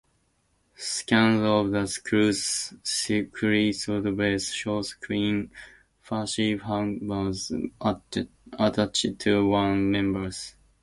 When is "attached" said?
8.57-9.19